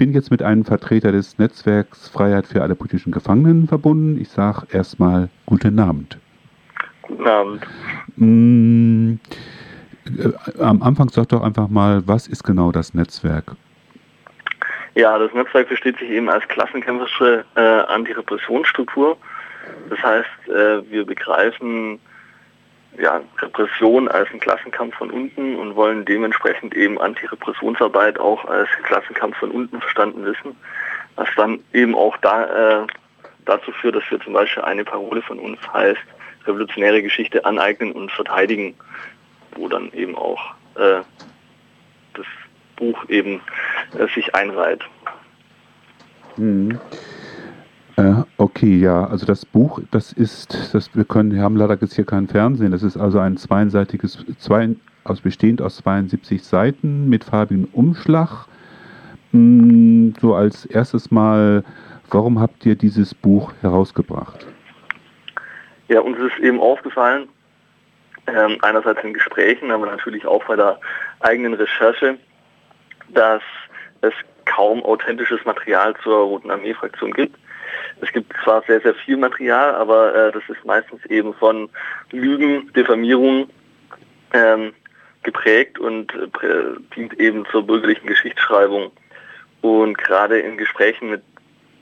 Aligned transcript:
bin 0.00 0.14
jetzt 0.14 0.30
mit 0.30 0.42
einem 0.42 0.64
Vertreter 0.64 1.12
des 1.12 1.38
Netzwerks 1.38 2.08
Freiheit 2.08 2.46
für 2.46 2.62
alle 2.62 2.74
politischen 2.74 3.12
Gefangenen 3.12 3.68
verbunden. 3.68 4.18
Ich 4.18 4.30
sage 4.30 4.66
erstmal 4.72 5.28
guten 5.44 5.78
Abend. 5.78 6.16
Guten 7.02 7.26
Abend. 7.26 7.66
Mm, 8.16 9.16
äh, 10.06 10.62
am 10.62 10.82
Anfang 10.82 11.10
sag 11.10 11.28
doch 11.28 11.42
einfach 11.42 11.68
mal, 11.68 12.02
was 12.06 12.28
ist 12.28 12.44
genau 12.44 12.72
das 12.72 12.94
Netzwerk? 12.94 13.52
Ja, 14.94 15.18
das 15.18 15.34
Netzwerk 15.34 15.68
versteht 15.68 15.98
sich 15.98 16.08
eben 16.08 16.30
als 16.30 16.48
klassenkämpferische 16.48 17.44
äh, 17.56 17.60
Antirepressionsstruktur. 17.60 19.18
Das 19.90 20.02
heißt, 20.02 20.48
äh, 20.48 20.90
wir 20.90 21.04
begreifen 21.04 22.00
ja, 22.98 23.20
Repression 23.38 24.08
als 24.08 24.28
einen 24.30 24.40
Klassenkampf 24.40 24.96
von 24.96 25.10
unten 25.10 25.56
und 25.56 25.76
wollen 25.76 26.04
dementsprechend 26.04 26.74
eben 26.74 27.00
Antirepressionsarbeit 27.00 28.18
auch 28.18 28.44
als 28.44 28.68
Klassenkampf 28.84 29.36
von 29.36 29.50
unten 29.50 29.80
verstanden 29.80 30.24
wissen, 30.24 30.56
was 31.16 31.28
dann 31.36 31.60
eben 31.72 31.94
auch 31.94 32.16
da, 32.18 32.82
äh, 32.82 32.86
dazu 33.44 33.72
führt, 33.72 33.96
dass 33.96 34.10
wir 34.10 34.20
zum 34.20 34.32
Beispiel 34.32 34.64
eine 34.64 34.84
Parole 34.84 35.22
von 35.22 35.38
uns 35.38 35.58
heißt, 35.72 36.00
revolutionäre 36.46 37.02
Geschichte 37.02 37.44
aneignen 37.44 37.92
und 37.92 38.10
verteidigen, 38.10 38.74
wo 39.54 39.68
dann 39.68 39.92
eben 39.92 40.16
auch 40.16 40.54
äh, 40.76 41.02
das 42.14 42.26
Buch 42.76 43.08
eben 43.08 43.40
äh, 43.98 44.06
sich 44.14 44.34
einreiht. 44.34 44.82
Mhm. 46.36 46.80
Äh, 48.40 48.42
okay, 48.42 48.76
ja, 48.78 49.04
also 49.04 49.26
das 49.26 49.44
Buch, 49.44 49.80
das 49.90 50.12
ist, 50.12 50.74
das 50.74 50.94
wir 50.94 51.04
können, 51.04 51.32
wir 51.32 51.42
haben 51.42 51.56
leider 51.56 51.76
jetzt 51.80 51.94
hier 51.94 52.04
kein 52.04 52.26
Fernsehen, 52.28 52.72
das 52.72 52.82
ist 52.82 52.96
also 52.96 53.18
ein 53.18 53.36
zweiseitiges, 53.36 54.24
zwei, 54.38 54.70
aus, 55.04 55.20
bestehend 55.20 55.62
aus 55.62 55.76
72 55.76 56.42
Seiten 56.42 57.08
mit 57.08 57.24
farbigem 57.24 57.68
Umschlag. 57.72 58.46
Hm, 59.32 60.14
so 60.20 60.34
als 60.34 60.66
erstes 60.66 61.10
Mal, 61.10 61.64
warum 62.10 62.40
habt 62.40 62.66
ihr 62.66 62.74
dieses 62.74 63.14
Buch 63.14 63.52
herausgebracht? 63.60 64.46
Ja, 65.88 66.00
uns 66.00 66.18
ist 66.18 66.38
eben 66.38 66.60
aufgefallen, 66.60 67.28
ähm, 68.26 68.58
einerseits 68.62 69.02
in 69.02 69.14
Gesprächen, 69.14 69.70
aber 69.70 69.86
natürlich 69.86 70.26
auch 70.26 70.44
bei 70.44 70.56
der 70.56 70.78
eigenen 71.20 71.54
Recherche, 71.54 72.18
dass 73.08 73.42
es 74.02 74.12
kaum 74.44 74.82
authentisches 74.84 75.44
Material 75.44 75.94
zur 76.02 76.18
Roten 76.18 76.50
Armee-Fraktion 76.50 77.12
gibt. 77.12 77.36
Es 78.00 78.12
gibt 78.12 78.32
zwar 78.44 78.62
sehr, 78.66 78.80
sehr 78.80 78.94
viel 78.94 79.16
Material, 79.16 79.74
aber 79.74 80.14
äh, 80.14 80.32
das 80.32 80.42
ist 80.48 80.64
meistens 80.64 81.04
eben 81.06 81.34
von 81.34 81.68
Lügen, 82.10 82.72
Diffamierung 82.72 83.48
ähm, 84.32 84.72
geprägt 85.22 85.78
und 85.78 86.12
äh, 86.14 86.80
dient 86.96 87.18
eben 87.20 87.44
zur 87.50 87.66
bürgerlichen 87.66 88.06
Geschichtsschreibung. 88.06 88.90
Und 89.60 89.98
gerade 89.98 90.38
in 90.38 90.56
Gesprächen 90.56 91.10
mit 91.10 91.22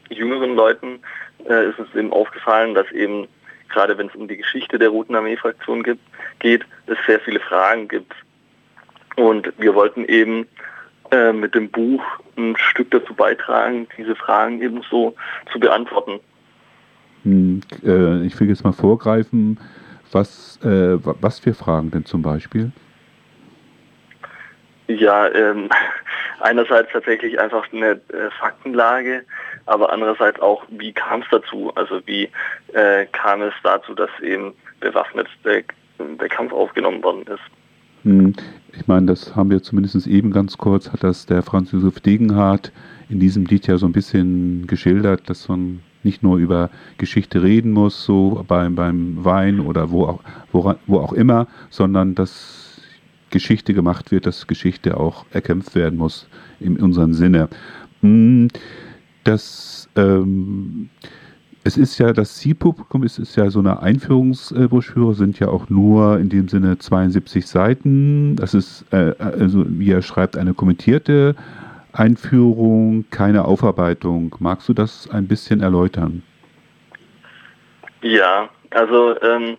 jüngeren 0.08 0.56
Leuten 0.56 1.00
äh, 1.48 1.69
ist 1.69 1.78
uns 1.78 1.94
eben 1.94 2.12
aufgefallen, 2.12 2.75
dass 2.75 2.91
eben 2.92 3.28
gerade 3.69 3.97
wenn 3.98 4.08
es 4.08 4.14
um 4.14 4.28
die 4.28 4.36
Geschichte 4.36 4.78
der 4.78 4.88
Roten 4.88 5.14
Armee-Fraktion 5.14 5.84
geht, 6.38 6.64
es 6.86 6.98
sehr 7.06 7.20
viele 7.20 7.41
Fragen 7.41 7.86
gibt. 7.88 8.12
Und 9.16 9.53
wir 9.58 9.75
wollten 9.75 10.05
eben 10.06 10.47
äh, 11.10 11.32
mit 11.32 11.54
dem 11.54 11.70
Buch 11.70 12.02
ein 12.36 12.56
Stück 12.56 12.90
dazu 12.90 13.14
beitragen, 13.14 13.86
diese 13.96 14.14
Fragen 14.14 14.62
ebenso 14.62 15.14
zu 15.52 15.58
beantworten. 15.58 16.20
Hm, 17.24 17.60
äh, 17.84 18.24
ich 18.26 18.38
will 18.38 18.48
jetzt 18.48 18.64
mal 18.64 18.72
vorgreifen, 18.72 19.58
was, 20.12 20.58
äh, 20.62 20.98
was 21.02 21.40
für 21.40 21.54
Fragen 21.54 21.90
denn 21.90 22.04
zum 22.04 22.22
Beispiel? 22.22 22.72
Ja, 24.86 25.28
ähm, 25.32 25.68
einerseits 26.40 26.90
tatsächlich 26.92 27.38
einfach 27.38 27.70
eine 27.72 27.90
äh, 27.90 28.30
Faktenlage, 28.38 29.24
aber 29.66 29.92
andererseits 29.92 30.40
auch, 30.40 30.64
wie 30.70 30.92
kam 30.92 31.20
es 31.20 31.26
dazu? 31.30 31.72
Also 31.74 32.00
wie 32.06 32.30
äh, 32.72 33.06
kam 33.12 33.42
es 33.42 33.54
dazu, 33.62 33.94
dass 33.94 34.10
eben 34.22 34.54
bewaffnet 34.80 35.28
der, 35.44 35.62
der 35.98 36.28
Kampf 36.28 36.52
aufgenommen 36.52 37.02
worden 37.02 37.22
ist? 37.22 37.42
Hm, 38.08 38.32
ich 38.72 38.86
meine, 38.86 39.06
das 39.06 39.36
haben 39.36 39.50
wir 39.50 39.62
zumindest 39.62 40.06
eben 40.06 40.30
ganz 40.30 40.56
kurz, 40.56 40.91
hat 40.92 41.04
das 41.04 41.26
der 41.26 41.42
Franz 41.42 41.72
Josef 41.72 42.00
Degenhardt 42.00 42.72
in 43.10 43.20
diesem 43.20 43.44
Lied 43.44 43.66
ja 43.66 43.76
so 43.76 43.84
ein 43.84 43.92
bisschen 43.92 44.66
geschildert, 44.66 45.28
dass 45.28 45.48
man 45.48 45.80
nicht 46.04 46.22
nur 46.22 46.38
über 46.38 46.70
Geschichte 46.97 47.42
reden 47.42 47.72
muss, 47.72 48.04
so 48.04 48.44
beim, 48.48 48.74
beim 48.76 49.22
Wein 49.24 49.60
oder 49.60 49.91
wo 49.91 50.06
auch, 50.06 50.20
wo, 50.52 50.74
wo 50.86 51.00
auch 51.00 51.12
immer, 51.12 51.48
sondern 51.68 52.14
dass 52.14 52.80
Geschichte 53.28 53.74
gemacht 53.74 54.10
wird, 54.10 54.24
dass 54.24 54.47
Geschichte 54.47 54.97
auch 54.97 55.26
erkämpft 55.30 55.74
werden 55.74 55.98
muss 55.98 56.28
in 56.60 56.78
unserem 56.78 57.12
Sinne. 57.12 57.50
Hm, 58.00 58.48
das 59.24 59.86
ähm, 59.97 60.88
es 61.64 61.76
ist 61.76 61.98
ja, 61.98 62.12
das 62.12 62.36
Zielpublikum 62.36 63.02
ist, 63.02 63.19
ist 63.19 63.36
ja 63.36 63.50
so 63.50 63.58
eine 63.58 63.82
Einführungsbroschüre, 63.82 65.14
sind 65.14 65.38
ja 65.38 65.48
auch 65.48 65.69
nur 65.69 66.19
in 66.19 66.28
dem 66.28 66.48
Sinne 66.48 66.78
72 66.78 67.46
Seiten. 67.46 68.36
Das 68.36 68.54
ist, 68.54 68.84
äh, 68.92 69.14
also 69.19 69.64
wie 69.66 69.91
er 69.91 70.02
schreibt, 70.02 70.36
eine 70.36 70.54
kommentierte 70.54 71.34
Einführung, 71.92 73.04
keine 73.10 73.44
Aufarbeitung. 73.44 74.34
Magst 74.38 74.68
du 74.68 74.72
das 74.72 75.10
ein 75.10 75.26
bisschen 75.26 75.60
erläutern? 75.60 76.22
Ja, 78.02 78.48
also 78.70 79.20
ähm, 79.22 79.56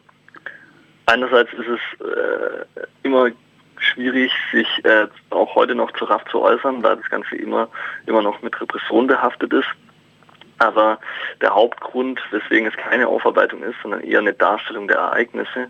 einerseits 1.05 1.51
ist 1.53 1.67
es 1.67 2.05
äh, 2.05 2.85
immer 3.03 3.29
schwierig, 3.77 4.31
sich 4.51 4.67
äh, 4.83 5.07
auch 5.29 5.55
heute 5.55 5.75
noch 5.75 5.91
zu 5.93 6.05
RAF 6.05 6.23
zu 6.31 6.41
äußern, 6.41 6.81
da 6.81 6.95
das 6.95 7.09
Ganze 7.09 7.35
immer, 7.35 7.67
immer 8.05 8.21
noch 8.21 8.41
mit 8.41 8.59
Repression 8.59 9.07
behaftet 9.07 9.53
ist. 9.53 9.67
Aber 10.59 10.99
der 11.41 11.55
Hauptgrund, 11.55 12.21
weswegen 12.31 12.67
es 12.67 12.75
keine 12.75 13.07
Aufarbeitung 13.07 13.63
ist, 13.63 13.75
sondern 13.81 14.01
eher 14.01 14.19
eine 14.19 14.33
Darstellung 14.33 14.87
der 14.87 14.97
Ereignisse, 14.97 15.69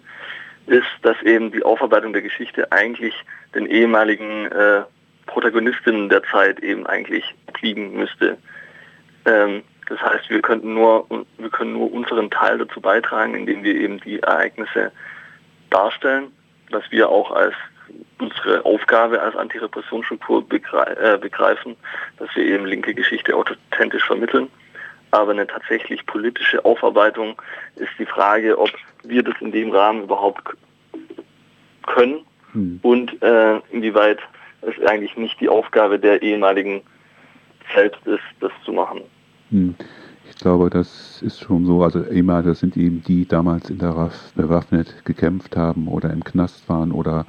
ist, 0.65 0.87
dass 1.03 1.19
eben 1.21 1.51
die 1.51 1.63
Aufarbeitung 1.63 2.13
der 2.13 2.21
Geschichte 2.21 2.71
eigentlich 2.71 3.13
den 3.55 3.65
ehemaligen 3.65 4.47
äh, 4.51 4.83
Protagonistinnen 5.27 6.09
der 6.09 6.23
Zeit 6.23 6.59
eben 6.59 6.85
eigentlich 6.87 7.23
obliegen 7.47 7.93
müsste. 7.93 8.37
Ähm, 9.25 9.63
das 9.87 9.99
heißt, 10.01 10.29
wir 10.29 10.41
könnten 10.41 10.73
nur, 10.73 11.07
wir 11.37 11.49
können 11.49 11.73
nur 11.73 11.91
unseren 11.91 12.29
Teil 12.29 12.59
dazu 12.59 12.81
beitragen, 12.81 13.35
indem 13.35 13.63
wir 13.63 13.75
eben 13.75 13.99
die 14.01 14.19
Ereignisse 14.19 14.91
darstellen, 15.69 16.31
dass 16.71 16.83
wir 16.91 17.09
auch 17.09 17.31
als 17.31 17.55
unsere 18.19 18.65
Aufgabe 18.65 19.21
als 19.21 19.35
Antirepressionsstruktur 19.35 20.41
äh, 20.41 21.17
begreifen, 21.17 21.75
dass 22.17 22.29
wir 22.35 22.43
eben 22.43 22.65
linke 22.65 22.93
Geschichte 22.93 23.35
authentisch 23.35 24.05
vermitteln 24.05 24.49
aber 25.11 25.31
eine 25.31 25.47
tatsächlich 25.47 26.05
politische 26.05 26.63
Aufarbeitung 26.65 27.41
ist 27.75 27.91
die 27.97 28.05
Frage, 28.05 28.57
ob 28.57 28.69
wir 29.03 29.23
das 29.23 29.35
in 29.39 29.51
dem 29.51 29.71
Rahmen 29.71 30.03
überhaupt 30.03 30.43
können 31.85 32.25
hm. 32.53 32.79
und 32.81 33.21
äh, 33.21 33.59
inwieweit 33.71 34.19
es 34.61 34.75
eigentlich 34.87 35.15
nicht 35.17 35.39
die 35.39 35.49
Aufgabe 35.49 35.99
der 35.99 36.21
ehemaligen 36.21 36.81
selbst 37.73 38.05
ist, 38.05 38.23
das 38.39 38.51
zu 38.65 38.73
machen. 38.73 39.01
Hm. 39.49 39.75
Ich 40.29 40.37
glaube, 40.37 40.69
das 40.69 41.21
ist 41.21 41.39
schon 41.39 41.65
so. 41.65 41.83
Also 41.83 42.05
ehemalige 42.05 42.53
sind 42.53 42.77
eben 42.77 43.01
die, 43.03 43.23
die 43.23 43.27
damals 43.27 43.69
in 43.69 43.79
der 43.79 43.89
RAF 43.89 44.31
bewaffnet 44.35 45.03
gekämpft 45.03 45.57
haben 45.57 45.87
oder 45.87 46.11
im 46.11 46.23
Knast 46.23 46.69
waren 46.69 46.91
oder 46.91 47.25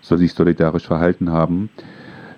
sich 0.00 0.32
solidarisch 0.32 0.86
verhalten 0.86 1.30
haben. 1.30 1.68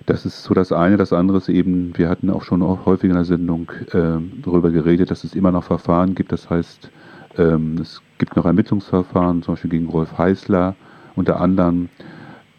Das 0.05 0.25
ist 0.25 0.43
so 0.43 0.53
das 0.53 0.71
eine. 0.71 0.97
Das 0.97 1.13
andere 1.13 1.37
ist 1.37 1.49
eben, 1.49 1.97
wir 1.97 2.09
hatten 2.09 2.29
auch 2.29 2.43
schon 2.43 2.61
häufig 2.85 3.09
in 3.09 3.15
der 3.15 3.25
Sendung 3.25 3.71
äh, 3.91 4.19
darüber 4.43 4.69
geredet, 4.69 5.09
dass 5.09 5.23
es 5.23 5.33
immer 5.33 5.51
noch 5.51 5.63
Verfahren 5.63 6.13
gibt. 6.13 6.31
Das 6.31 6.49
heißt, 6.49 6.91
ähm, 7.37 7.77
es 7.81 8.01
gibt 8.19 8.35
noch 8.35 8.45
Ermittlungsverfahren, 8.45 9.41
zum 9.41 9.55
Beispiel 9.55 9.71
gegen 9.71 9.87
Rolf 9.87 10.17
Heißler 10.17 10.75
unter 11.15 11.41
anderem. 11.41 11.89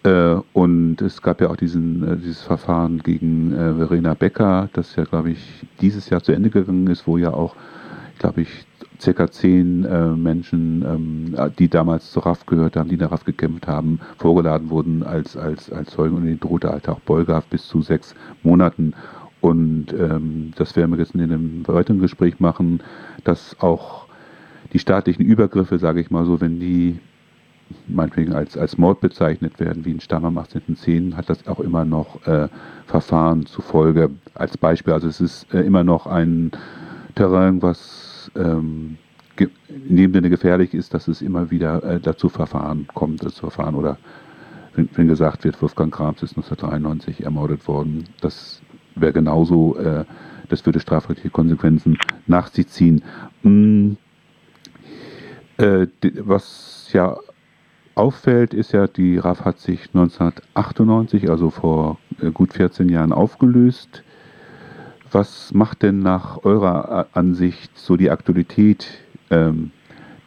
Äh, 0.03 0.37
und 0.53 1.01
es 1.03 1.23
gab 1.23 1.41
ja 1.41 1.49
auch 1.49 1.57
diesen, 1.57 2.07
äh, 2.07 2.17
dieses 2.17 2.43
Verfahren 2.43 2.99
gegen 2.99 3.53
äh, 3.53 3.75
Verena 3.75 4.15
Becker, 4.15 4.69
das 4.73 4.97
ja, 4.97 5.05
glaube 5.05 5.31
ich, 5.31 5.67
dieses 5.81 6.11
Jahr 6.11 6.23
zu 6.23 6.33
Ende 6.33 6.51
gegangen 6.51 6.89
ist, 6.89 7.07
wo 7.07 7.17
ja 7.17 7.33
auch, 7.33 7.55
glaube 8.19 8.43
ich, 8.43 8.67
circa 9.01 9.31
zehn 9.31 9.85
äh, 9.85 10.09
Menschen, 10.09 10.83
ähm, 10.83 11.51
die 11.59 11.69
damals 11.69 12.11
zur 12.11 12.27
RAF 12.27 12.47
gehört 12.47 12.77
haben, 12.77 12.89
die 12.89 12.95
in 12.95 13.01
der 13.01 13.13
RAF 13.13 13.25
gekämpft 13.25 13.67
haben, 13.67 14.01
vorgeladen 14.19 14.71
wurden 14.71 15.03
als, 15.03 15.37
als, 15.37 15.71
als 15.71 15.91
Zeugen 15.91 16.17
und 16.17 16.27
ihnen 16.27 16.41
drohte 16.41 16.71
halt 16.71 16.89
auch 16.89 17.01
Beugehaft 17.01 17.51
bis 17.51 17.67
zu 17.67 17.83
sechs 17.83 18.15
Monaten. 18.43 18.95
Und 19.41 19.93
ähm, 19.93 20.53
das 20.57 20.77
werden 20.77 20.91
wir 20.93 20.99
jetzt 20.99 21.15
in 21.15 21.23
einem 21.23 21.67
weiteren 21.69 22.01
Gespräch 22.01 22.41
machen, 22.41 22.81
dass 23.25 23.61
auch 23.61 24.07
die 24.73 24.79
staatlichen 24.79 25.25
Übergriffe, 25.25 25.79
sage 25.79 26.01
ich 26.01 26.11
mal 26.11 26.25
so, 26.25 26.41
wenn 26.41 26.59
die 26.59 26.99
meinetwegen 27.89 28.33
als, 28.33 28.57
als 28.57 28.79
Mord 28.79 29.01
bezeichnet 29.01 29.59
werden, 29.59 29.85
wie 29.85 29.93
in 29.93 30.01
Stamm 30.01 30.25
am 30.25 30.39
18.10., 30.39 31.15
hat 31.15 31.29
das 31.29 31.47
auch 31.47 31.61
immer 31.61 31.85
noch 31.85 32.27
äh, 32.27 32.49
Verfahren 32.87 33.47
zufolge. 33.47 34.11
Als 34.35 34.57
Beispiel, 34.57 34.93
also 34.93 35.09
es 35.09 35.21
ist 35.21 35.53
äh, 35.53 35.61
immer 35.61 35.85
noch 35.85 36.07
ein 36.07 36.53
Terrain, 37.15 37.63
was 37.63 38.16
ähm, 38.37 38.99
in 39.39 39.97
dem 39.97 40.13
Sinne 40.13 40.31
gefährlich 40.31 40.73
ist, 40.73 40.95
dass 40.95 41.09
es 41.09 41.23
immer 41.23 41.51
wieder 41.51 41.83
äh, 41.83 42.01
dazu 42.01 42.29
Verfahren 42.29 42.87
kommt, 42.95 43.23
das 43.25 43.39
Verfahren 43.39 43.75
oder 43.75 43.99
wenn, 44.75 44.89
wenn, 44.95 45.09
gesagt 45.09 45.45
wird, 45.45 45.61
Wolfgang 45.61 45.93
Krams 45.93 46.23
ist 46.23 46.37
1993 46.37 47.25
ermordet 47.25 47.67
worden, 47.69 48.05
das 48.21 48.63
wäre 48.95 49.13
genauso, 49.13 49.77
äh, 49.77 50.05
das 50.49 50.65
würde 50.65 50.81
strafrechtliche 50.81 51.31
Konsequenzen 51.31 51.99
nach 52.27 52.49
sich 52.49 52.69
ziehen. 52.69 53.03
Hm, 53.43 53.97
äh, 55.59 55.87
was 56.21 56.91
ja 56.93 57.17
auffällt, 57.95 58.55
ist 58.55 58.73
ja, 58.73 58.87
die 58.87 59.19
RAF 59.19 59.45
hat 59.45 59.59
sich 59.59 59.89
1998, 59.95 61.31
also 61.31 61.51
vor 61.51 61.99
äh, 62.21 62.31
gut 62.31 62.53
14 62.53 62.89
Jahren, 62.89 63.13
aufgelöst. 63.13 64.03
Was 65.19 65.55
macht 65.55 65.83
denn 65.83 66.01
nach 66.01 66.45
eurer 66.45 67.07
Ansicht 67.15 67.71
so 67.79 67.97
die 67.97 68.11
Aktualität 68.11 68.87
ähm, 69.31 69.71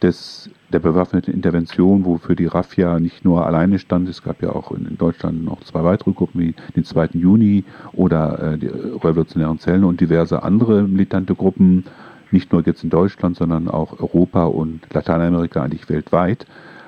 des, 0.02 0.50
der 0.72 0.80
bewaffneten 0.80 1.32
Intervention, 1.32 2.04
wofür 2.04 2.34
die 2.34 2.46
RAF 2.46 2.76
ja 2.76 2.98
nicht 2.98 3.24
nur 3.24 3.46
alleine 3.46 3.78
stand, 3.78 4.08
es 4.08 4.20
gab 4.20 4.42
ja 4.42 4.50
auch 4.50 4.72
in 4.72 4.98
Deutschland 4.98 5.44
noch 5.44 5.62
zwei 5.62 5.84
weitere 5.84 6.10
Gruppen 6.10 6.40
wie 6.40 6.54
den 6.74 6.82
2. 6.82 7.10
Juni 7.12 7.62
oder 7.92 8.54
äh, 8.54 8.58
die 8.58 8.66
Revolutionären 8.66 9.60
Zellen 9.60 9.84
und 9.84 10.00
diverse 10.00 10.42
andere 10.42 10.82
militante 10.82 11.36
Gruppen, 11.36 11.84
nicht 12.32 12.50
nur 12.50 12.66
jetzt 12.66 12.82
in 12.82 12.90
Deutschland, 12.90 13.36
sondern 13.36 13.68
auch 13.68 14.00
Europa 14.00 14.46
und 14.46 14.92
Lateinamerika 14.92 15.62
eigentlich 15.62 15.88
weltweit. 15.88 16.46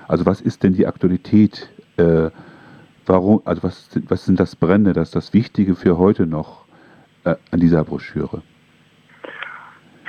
Also 0.08 0.26
was 0.26 0.40
ist 0.40 0.64
denn 0.64 0.72
die 0.72 0.88
Aktualität? 0.88 1.70
Äh, 1.98 2.30
warum, 3.06 3.42
also 3.44 3.62
was, 3.62 3.90
was 4.08 4.24
sind 4.24 4.40
das 4.40 4.56
Brände, 4.56 4.92
das 4.92 5.12
das 5.12 5.32
Wichtige 5.32 5.76
für 5.76 5.98
heute 5.98 6.26
noch 6.26 6.61
äh, 7.24 7.34
an 7.50 7.60
dieser 7.60 7.84
Broschüre? 7.84 8.42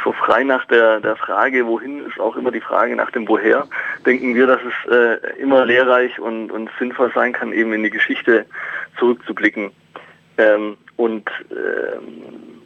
so 0.03 0.11
frei 0.11 0.43
nach 0.43 0.65
der, 0.65 0.99
der 0.99 1.15
Frage, 1.15 1.65
wohin, 1.65 2.05
ist 2.05 2.19
auch 2.19 2.35
immer 2.35 2.51
die 2.51 2.61
Frage 2.61 2.95
nach 2.95 3.11
dem 3.11 3.27
Woher. 3.27 3.67
Denken 4.05 4.35
wir, 4.35 4.47
dass 4.47 4.59
es 4.61 4.91
äh, 4.91 5.39
immer 5.39 5.65
lehrreich 5.65 6.19
und, 6.19 6.51
und 6.51 6.69
sinnvoll 6.77 7.11
sein 7.15 7.33
kann, 7.33 7.53
eben 7.53 7.73
in 7.73 7.83
die 7.83 7.89
Geschichte 7.89 8.45
zurückzublicken. 8.99 9.71
Ähm, 10.37 10.77
und 10.97 11.29
ähm, 11.51 12.61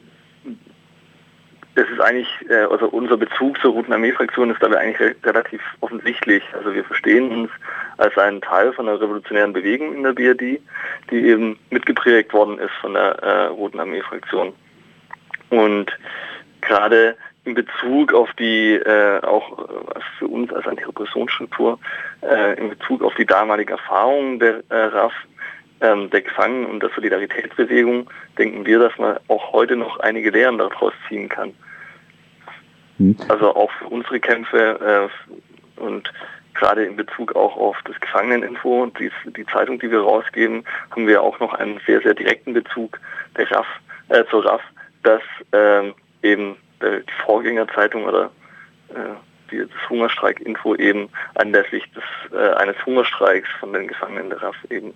das 1.78 1.88
ist 1.90 2.02
eigentlich, 2.02 2.28
äh, 2.50 2.66
also 2.72 2.88
unser 2.88 3.18
Bezug 3.18 3.62
zur 3.62 3.72
Roten 3.72 3.94
Armee-Fraktion 3.94 4.50
ist 4.50 4.64
dabei 4.64 4.80
eigentlich 4.80 5.00
re 5.00 5.16
relativ 5.24 5.62
offensichtlich. 5.82 6.44
Also 6.54 6.74
wir 6.74 6.84
verstehen 6.84 7.30
uns 7.30 7.52
als 7.98 8.18
einen 8.18 8.42
Teil 8.42 8.74
von 8.74 8.90
einer 8.90 9.00
revolutionären 9.00 9.54
Bewegung 9.54 9.94
in 9.94 10.02
der 10.02 10.14
BRD, 10.14 10.60
die 11.12 11.28
eben 11.28 11.60
mitgeprägt 11.70 12.34
worden 12.34 12.58
ist 12.58 12.74
von 12.82 12.96
der 12.96 13.20
äh, 13.22 13.46
Roten 13.46 13.80
Armee-Fraktion. 13.80 14.54
Und 15.52 15.96
gerade 16.62 17.16
in 17.46 17.54
Bezug 17.54 18.12
auf 18.12 18.34
die, 18.40 18.74
äh, 18.74 19.22
auch 19.22 19.60
äh, 19.60 20.00
für 20.18 20.28
uns 20.28 20.52
als 20.52 20.66
Antirepressionsstruktur, 20.66 21.78
äh, 22.24 22.60
in 22.60 22.70
Bezug 22.70 23.04
auf 23.04 23.14
die 23.14 23.26
damalige 23.28 23.74
Erfahrung 23.74 24.40
der 24.40 24.64
äh, 24.70 24.76
RAF, 24.76 25.14
ähm, 25.82 26.10
der 26.10 26.22
Gefangenen 26.22 26.66
und 26.66 26.82
der 26.82 26.90
Solidaritätsbewegung, 26.90 28.10
denken 28.40 28.66
wir, 28.66 28.80
dass 28.80 28.98
man 28.98 29.20
auch 29.28 29.54
heute 29.54 29.76
noch 29.76 30.00
einige 30.00 30.32
Lehren 30.32 30.58
daraus 30.58 30.94
ziehen 31.08 31.30
kann. 31.30 31.54
Hm. 32.98 33.16
Also 33.30 33.56
auch 33.56 33.72
für 33.72 33.88
unsere 33.88 34.20
Kämpfe 34.20 35.10
äh, 35.78 35.82
und 35.82 36.12
gerade 36.54 36.86
in 36.86 36.96
Bezug 36.96 37.36
auch 37.36 37.56
auf 37.56 37.78
das 37.86 38.00
Gefangeneninfo, 38.00 38.88
die, 39.00 39.12
die 39.36 39.46
Zeitung, 39.46 39.80
die 39.80 39.92
wir 39.92 40.02
rausgeben, 40.02 40.64
haben 40.92 41.08
wir 41.08 41.22
auch 41.22 41.40
noch 41.40 41.54
einen 41.54 41.80
sehr, 41.86 42.02
sehr 42.02 42.16
direkten 42.16 42.54
Bezug 42.54 43.00
der 43.38 43.50
RAF, 43.52 43.68
äh, 44.10 44.24
zur 44.32 44.46
RAF, 44.46 44.62
dass 45.04 45.22
ähm, 45.52 45.94
eben 46.24 46.56
die 46.82 47.04
Vorgängerzeitung 47.26 48.06
oder 48.06 48.30
äh, 48.90 49.16
die, 49.52 49.60
das 49.60 49.90
Hungerstreik-Info 49.90 50.76
eben 50.76 51.10
anlässlich 51.36 51.84
des, 51.94 52.04
äh, 52.34 52.54
eines 52.56 52.76
Hungerstreiks 52.86 53.48
von 53.60 53.74
den 53.74 53.88
Gefangenen 53.88 54.30
der 54.30 54.42
RAF 54.42 54.56
eben 54.70 54.94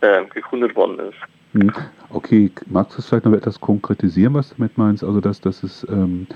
äh, 0.00 0.24
gegründet 0.26 0.74
worden 0.76 0.98
ist. 0.98 1.18
Hm. 1.52 1.72
Okay, 2.10 2.50
magst 2.66 2.96
du 2.96 3.00
es 3.00 3.08
vielleicht 3.08 3.24
noch 3.24 3.32
etwas 3.32 3.60
konkretisieren, 3.60 4.34
was 4.34 4.50
du 4.50 4.56
damit 4.56 4.76
meinst? 4.76 5.02
Also, 5.02 5.20
dass, 5.20 5.40
dass, 5.40 5.62
es, 5.62 5.86
ähm, 5.88 6.26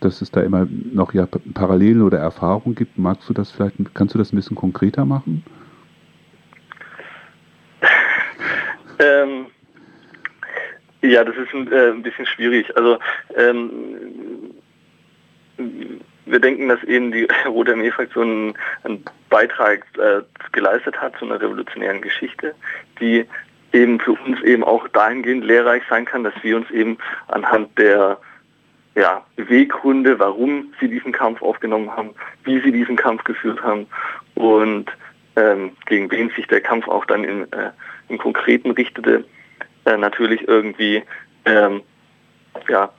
dass 0.00 0.22
es 0.22 0.30
da 0.30 0.40
immer 0.42 0.66
noch 0.92 1.14
ja 1.14 1.26
Parallelen 1.54 2.02
oder 2.02 2.18
Erfahrungen 2.18 2.74
gibt. 2.74 2.98
Magst 2.98 3.28
du 3.28 3.34
das 3.34 3.50
vielleicht, 3.50 3.76
kannst 3.94 4.14
du 4.14 4.18
das 4.18 4.32
ein 4.32 4.36
bisschen 4.36 4.56
konkreter 4.56 5.04
machen? 5.04 5.44
ähm, 8.98 9.46
ja, 11.02 11.24
das 11.24 11.36
ist 11.36 11.52
ein, 11.54 11.70
äh, 11.72 11.90
ein 11.90 12.02
bisschen 12.02 12.26
schwierig. 12.26 12.76
Also 12.76 12.98
ähm, 13.36 14.54
wir 16.26 16.40
denken, 16.40 16.68
dass 16.68 16.82
eben 16.84 17.12
die 17.12 17.26
Rote 17.46 17.72
Armee-Fraktion 17.72 18.54
einen 18.84 19.04
Beitrag 19.30 19.84
äh, 19.98 20.22
geleistet 20.52 21.00
hat 21.00 21.16
zu 21.18 21.24
einer 21.24 21.40
revolutionären 21.40 22.00
Geschichte, 22.00 22.54
die 23.00 23.26
eben 23.72 24.00
für 24.00 24.12
uns 24.12 24.40
eben 24.42 24.64
auch 24.64 24.88
dahingehend 24.88 25.44
lehrreich 25.44 25.82
sein 25.88 26.04
kann, 26.04 26.24
dass 26.24 26.34
wir 26.42 26.56
uns 26.56 26.70
eben 26.70 26.98
anhand 27.28 27.76
der 27.78 28.18
ja, 28.96 29.24
Beweggründe, 29.36 30.18
warum 30.18 30.72
sie 30.80 30.88
diesen 30.88 31.12
Kampf 31.12 31.42
aufgenommen 31.42 31.94
haben, 31.94 32.14
wie 32.44 32.60
sie 32.60 32.72
diesen 32.72 32.96
Kampf 32.96 33.24
geführt 33.24 33.62
haben 33.62 33.86
und 34.34 34.86
ähm, 35.36 35.72
gegen 35.84 36.10
wen 36.10 36.30
sich 36.30 36.46
der 36.46 36.62
Kampf 36.62 36.88
auch 36.88 37.04
dann 37.04 37.22
in, 37.22 37.52
äh, 37.52 37.70
im 38.08 38.16
Konkreten 38.16 38.70
richtete, 38.70 39.24
äh, 39.84 39.98
natürlich 39.98 40.48
irgendwie 40.48 41.02
ähm, 41.44 41.82
ja, 42.68 42.90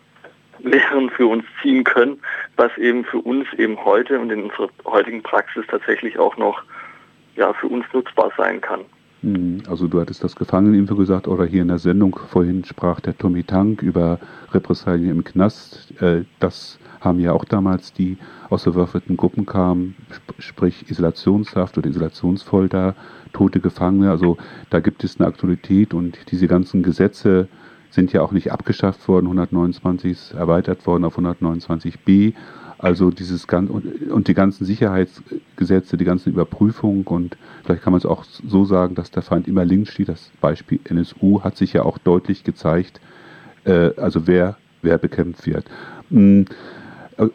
Lehren 0.59 1.09
für 1.09 1.25
uns 1.25 1.43
ziehen 1.61 1.83
können, 1.83 2.21
was 2.57 2.75
eben 2.77 3.03
für 3.03 3.17
uns 3.17 3.51
eben 3.53 3.83
heute 3.83 4.19
und 4.19 4.31
in 4.31 4.43
unserer 4.43 4.69
heutigen 4.85 5.23
Praxis 5.23 5.65
tatsächlich 5.67 6.19
auch 6.19 6.37
noch 6.37 6.61
ja, 7.35 7.53
für 7.53 7.67
uns 7.67 7.85
nutzbar 7.91 8.31
sein 8.37 8.61
kann. 8.61 8.81
Hm, 9.21 9.63
also 9.67 9.87
du 9.87 9.99
hattest 9.99 10.23
das 10.23 10.35
Gefangeneninfo 10.35 10.95
gesagt 10.95 11.27
oder 11.27 11.45
hier 11.45 11.63
in 11.63 11.69
der 11.69 11.79
Sendung 11.79 12.19
vorhin 12.29 12.63
sprach 12.65 12.99
der 12.99 13.17
Tommy 13.17 13.43
Tank 13.43 13.81
über 13.81 14.19
Repressalien 14.51 15.09
im 15.09 15.23
Knast. 15.23 15.99
Äh, 16.01 16.23
das 16.39 16.77
haben 16.99 17.19
ja 17.19 17.33
auch 17.33 17.45
damals 17.45 17.93
die 17.93 18.17
aus 18.49 18.63
bewaffneten 18.63 19.17
Gruppen 19.17 19.45
kamen, 19.45 19.95
sprich 20.39 20.89
Isolationshaft 20.89 21.77
oder 21.77 21.89
Isolationsfolter, 21.89 22.95
tote 23.33 23.59
Gefangene. 23.59 24.11
Also 24.11 24.37
da 24.69 24.79
gibt 24.79 25.03
es 25.03 25.19
eine 25.19 25.27
Aktualität 25.27 25.93
und 25.93 26.17
diese 26.31 26.47
ganzen 26.47 26.83
Gesetze 26.83 27.47
sind 27.89 28.13
ja 28.13 28.21
auch 28.21 28.31
nicht 28.31 28.51
abgeschafft 28.51 29.07
worden. 29.07 29.25
129 29.25 30.11
ist 30.11 30.33
erweitert 30.33 30.85
worden 30.85 31.05
auf 31.05 31.17
129b. 31.17 32.33
Also 32.79 33.09
dieses 33.09 33.47
ganze 33.47 33.73
und 33.73 34.27
die 34.27 34.33
ganzen 34.33 34.65
Sicherheitsgesetze, 34.65 35.97
die 35.97 36.05
ganzen 36.05 36.31
Überprüfungen 36.31 37.03
und 37.03 37.37
vielleicht 37.63 37.81
kann 37.81 37.91
man 37.91 37.97
es 37.97 38.05
auch 38.05 38.23
so 38.23 38.65
sagen, 38.65 38.93
dass 38.93 39.09
der 39.09 39.23
Feind 39.23 39.47
immer 39.47 39.65
links 39.65 39.91
steht. 39.91 40.09
Das 40.09 40.31
Beispiel 40.41 40.79
NSU 40.83 41.41
hat 41.41 41.57
sich 41.57 41.73
ja 41.73 41.83
auch 41.83 41.97
deutlich 41.97 42.43
gezeigt, 42.43 43.01
äh, 43.65 43.91
also 43.97 44.27
wer, 44.27 44.57
wer 44.83 44.97
bekämpft 44.97 45.47
wird. 45.47 45.65
Hm, 46.09 46.45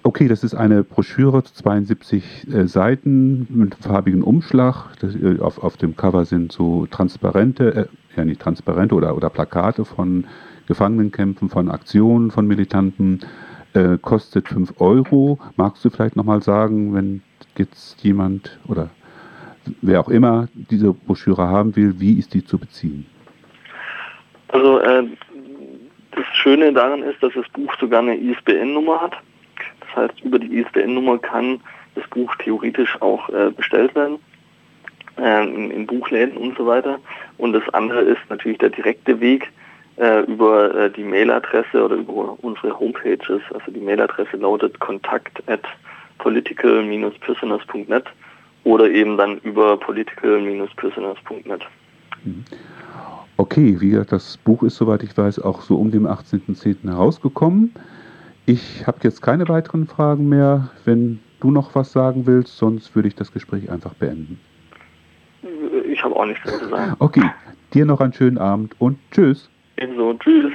Okay, 0.04 0.28
das 0.28 0.44
ist 0.44 0.54
eine 0.54 0.84
Broschüre, 0.84 1.42
72 1.42 2.46
äh, 2.52 2.68
Seiten 2.68 3.48
mit 3.50 3.74
farbigen 3.74 4.22
Umschlag. 4.22 4.94
Das, 5.00 5.16
äh, 5.16 5.40
auf, 5.40 5.58
auf 5.58 5.76
dem 5.76 5.96
Cover 5.96 6.24
sind 6.24 6.52
so 6.52 6.86
transparente, 6.86 7.74
äh, 7.74 7.86
ja 8.16 8.24
nicht 8.24 8.40
transparente 8.40 8.94
oder, 8.94 9.16
oder 9.16 9.28
Plakate 9.28 9.84
von 9.84 10.24
Gefangenenkämpfen, 10.68 11.48
von 11.48 11.68
Aktionen 11.68 12.30
von 12.30 12.46
Militanten. 12.46 13.20
Äh, 13.74 13.96
kostet 14.02 14.48
5 14.48 14.80
Euro. 14.80 15.38
Magst 15.56 15.84
du 15.84 15.90
vielleicht 15.90 16.14
nochmal 16.14 16.42
sagen, 16.42 16.94
wenn 16.94 17.22
jetzt 17.56 18.02
jemand 18.02 18.58
oder 18.68 18.90
wer 19.80 20.00
auch 20.00 20.08
immer 20.08 20.48
diese 20.52 20.92
Broschüre 20.92 21.48
haben 21.48 21.74
will, 21.74 21.94
wie 21.98 22.18
ist 22.18 22.34
die 22.34 22.44
zu 22.44 22.58
beziehen? 22.58 23.06
Also 24.48 24.78
äh, 24.80 25.04
das 26.10 26.26
Schöne 26.34 26.72
daran 26.72 27.02
ist, 27.02 27.22
dass 27.22 27.32
das 27.32 27.48
Buch 27.50 27.72
sogar 27.80 28.00
eine 28.00 28.16
ISBN-Nummer 28.16 29.00
hat. 29.00 29.16
Das 29.80 29.96
heißt, 29.96 30.20
über 30.22 30.38
die 30.38 30.58
ISBN-Nummer 30.58 31.18
kann 31.18 31.60
das 31.94 32.06
Buch 32.08 32.34
theoretisch 32.36 33.00
auch 33.00 33.28
äh, 33.30 33.50
bestellt 33.50 33.94
werden, 33.94 34.18
äh, 35.18 35.44
in, 35.44 35.70
in, 35.70 35.86
Buchläden 35.86 36.36
und 36.36 36.56
so 36.58 36.66
weiter. 36.66 36.98
Und 37.38 37.54
das 37.54 37.66
andere 37.72 38.00
ist 38.00 38.20
natürlich 38.28 38.58
der 38.58 38.70
direkte 38.70 39.20
Weg 39.20 39.50
äh, 39.96 40.20
über 40.22 40.74
äh, 40.74 40.90
die 40.90 41.04
Mailadresse 41.04 41.84
oder 41.84 41.96
über 41.96 42.36
unsere 42.42 42.78
Homepages. 42.78 43.42
Also 43.52 43.70
die 43.70 43.80
Mailadresse 43.80 44.36
lautet 44.36 44.78
kontakt 44.80 45.42
at 45.48 45.62
political-prisoners.net 46.18 48.04
oder 48.64 48.88
eben 48.88 49.16
dann 49.16 49.38
über 49.38 49.76
political-prisoners.net. 49.78 51.62
Mhm. 52.24 52.44
Okay, 53.36 53.80
wie 53.80 53.90
gesagt, 53.90 54.12
das 54.12 54.36
Buch 54.36 54.62
ist, 54.62 54.76
soweit 54.76 55.02
ich 55.02 55.16
weiß, 55.16 55.40
auch 55.40 55.62
so 55.62 55.76
um 55.76 55.90
den 55.90 56.06
18.10. 56.06 56.88
herausgekommen. 56.88 57.74
Ich 58.46 58.86
habe 58.86 58.98
jetzt 59.02 59.22
keine 59.22 59.48
weiteren 59.48 59.86
Fragen 59.86 60.28
mehr. 60.28 60.70
Wenn 60.84 61.20
du 61.40 61.50
noch 61.50 61.74
was 61.74 61.92
sagen 61.92 62.26
willst, 62.26 62.56
sonst 62.56 62.94
würde 62.94 63.08
ich 63.08 63.14
das 63.14 63.32
Gespräch 63.32 63.70
einfach 63.70 63.94
beenden. 63.94 64.38
Ich 65.88 66.02
habe 66.04 66.14
auch 66.14 66.26
nichts 66.26 66.44
mehr 66.44 66.58
zu 66.58 66.68
sagen. 66.68 66.94
Okay, 66.98 67.22
dir 67.74 67.84
noch 67.84 68.00
einen 68.00 68.12
schönen 68.12 68.38
Abend 68.38 68.74
und 68.78 68.98
tschüss. 69.10 69.50
Ebenso, 69.76 70.14
tschüss. 70.14 70.52